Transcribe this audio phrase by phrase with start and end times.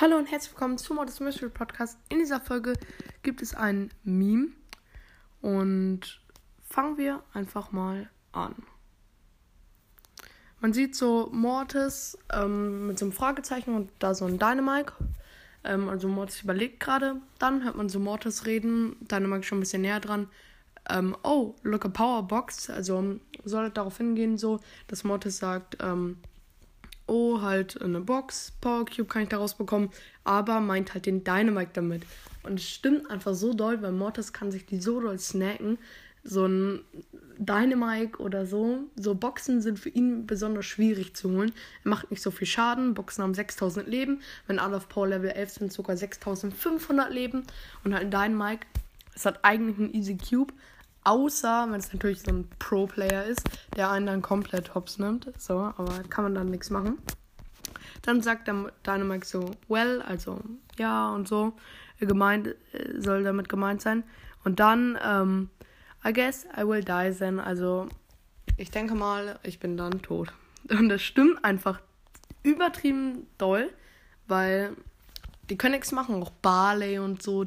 [0.00, 1.98] Hallo und herzlich willkommen zu Modest Mystery Podcast.
[2.08, 2.74] In dieser Folge
[3.22, 4.52] gibt es ein Meme
[5.40, 6.20] und
[6.68, 8.54] fangen wir einfach mal an.
[10.60, 14.92] Man sieht so Mortis ähm, mit so einem Fragezeichen und da so ein Dynamike.
[15.64, 17.16] Ähm, also Mortis überlegt gerade.
[17.38, 18.96] Dann hört man so Mortis reden.
[19.00, 20.28] Dynamike schon ein bisschen näher dran.
[20.88, 22.70] Ähm, oh, look a Powerbox.
[22.70, 26.18] Also soll darauf hingehen, so, dass Mortis sagt, ähm,
[27.08, 29.90] oh, halt eine Box, Power Cube kann ich daraus bekommen,
[30.24, 32.02] aber meint halt den Dynamite damit.
[32.42, 35.78] Und es stimmt einfach so doll, weil Mortis kann sich die so doll snacken.
[36.28, 36.80] So ein
[37.38, 38.80] Dynamite oder so.
[38.96, 41.52] So Boxen sind für ihn besonders schwierig zu holen.
[41.84, 42.92] Er macht nicht so viel Schaden.
[42.92, 44.20] Boxen haben 6000 Leben.
[44.46, 47.44] Wenn alle auf Power Level 11 sind, sogar 6500 Leben.
[47.82, 48.66] Und halt ein Dynamite
[49.14, 50.52] ist halt eigentlich ein Easy Cube.
[51.04, 55.32] Außer, wenn es natürlich so ein Pro-Player ist, der einen dann komplett hops nimmt.
[55.38, 56.98] So, aber kann man dann nichts machen.
[58.02, 60.40] Dann sagt der Dynamite so, well, also
[60.76, 61.54] ja und so.
[62.00, 64.04] Gemeint, äh, soll damit gemeint sein.
[64.44, 65.50] Und dann, ähm,
[66.04, 67.40] I guess I will die then.
[67.40, 67.88] Also,
[68.56, 70.32] ich denke mal, ich bin dann tot.
[70.68, 71.80] Und das stimmt einfach
[72.42, 73.70] übertrieben doll,
[74.26, 74.76] weil
[75.50, 76.22] die können nichts machen.
[76.22, 77.46] Auch Barley und so,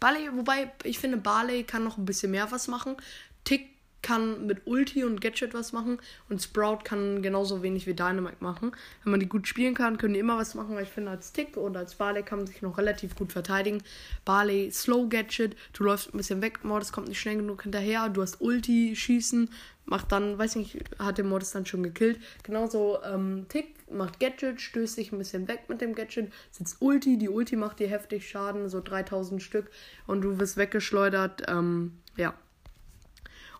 [0.00, 2.96] Barley, wobei ich finde, Barley kann noch ein bisschen mehr was machen.
[3.44, 3.68] Tick
[4.02, 8.72] kann mit Ulti und Gadget was machen und Sprout kann genauso wenig wie Dynamite machen.
[9.04, 11.32] Wenn man die gut spielen kann, können die immer was machen, weil ich finde, als
[11.32, 13.82] Tick oder als Barley kann man sich noch relativ gut verteidigen.
[14.24, 18.22] Barley, Slow Gadget, du läufst ein bisschen weg, Mortis kommt nicht schnell genug hinterher, du
[18.22, 19.48] hast Ulti, Schießen,
[19.84, 22.20] macht dann, weiß nicht, hat den Mortis dann schon gekillt.
[22.42, 27.18] Genauso ähm, Tick macht Gadget, stößt sich ein bisschen weg mit dem Gadget, sitzt Ulti,
[27.18, 29.70] die Ulti macht dir heftig Schaden, so 3000 Stück
[30.06, 32.34] und du wirst weggeschleudert, ähm, ja.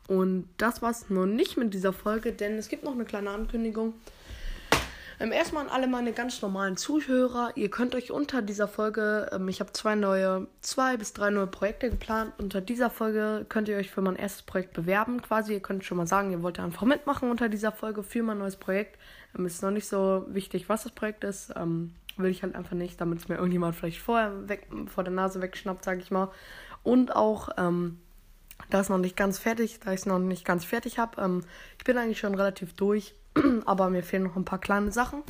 [0.08, 3.95] Und das war's noch nicht mit dieser Folge, denn es gibt noch eine kleine Ankündigung.
[5.23, 7.52] Ähm, erstmal an alle meine ganz normalen Zuhörer.
[7.55, 11.46] Ihr könnt euch unter dieser Folge, ähm, ich habe zwei neue, zwei bis drei neue
[11.46, 12.33] Projekte geplant.
[12.39, 15.23] Unter dieser Folge könnt ihr euch für mein erstes Projekt bewerben.
[15.23, 18.39] Quasi, ihr könnt schon mal sagen, ihr wollt einfach mitmachen unter dieser Folge für mein
[18.39, 18.98] neues Projekt.
[19.39, 21.52] Ähm, ist noch nicht so wichtig, was das Projekt ist.
[21.55, 25.12] Ähm, will ich halt einfach nicht, damit es mir irgendjemand vielleicht vorher weg, vor der
[25.12, 26.33] Nase wegschnappt, sage ich mal.
[26.83, 28.01] Und auch, ähm,
[28.70, 31.20] da ist noch nicht ganz fertig, da ich es noch nicht ganz fertig habe.
[31.20, 31.45] Ähm,
[31.78, 33.14] ich bin eigentlich schon relativ durch,
[33.64, 35.23] aber mir fehlen noch ein paar kleine Sachen.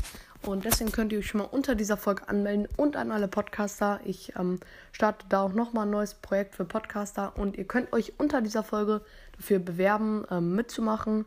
[0.44, 4.00] Und deswegen könnt ihr euch schon mal unter dieser Folge anmelden und an alle Podcaster.
[4.04, 4.58] Ich ähm,
[4.90, 8.64] starte da auch nochmal ein neues Projekt für Podcaster und ihr könnt euch unter dieser
[8.64, 9.02] Folge
[9.36, 11.26] dafür bewerben, ähm, mitzumachen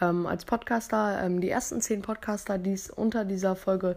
[0.00, 1.22] ähm, als Podcaster.
[1.22, 3.96] Ähm, die ersten zehn Podcaster, die es unter dieser Folge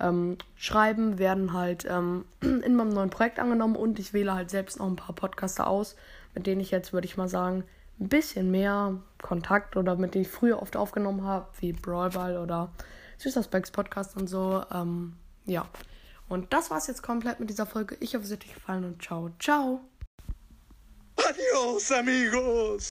[0.00, 4.78] ähm, schreiben, werden halt ähm, in meinem neuen Projekt angenommen und ich wähle halt selbst
[4.78, 5.96] noch ein paar Podcaster aus,
[6.38, 7.64] mit denen ich jetzt, würde ich mal sagen,
[7.98, 12.70] ein bisschen mehr Kontakt oder mit denen ich früher oft aufgenommen habe, wie Brawlball oder
[13.18, 14.62] Süßer Specs Podcast und so.
[14.72, 15.16] Ähm,
[15.46, 15.66] ja.
[16.28, 17.96] Und das war's jetzt komplett mit dieser Folge.
[17.98, 19.80] Ich hoffe, es hat euch gefallen und ciao, ciao.
[21.16, 22.86] Adios, amigos.